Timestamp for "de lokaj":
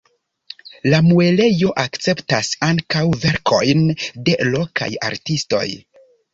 4.01-4.91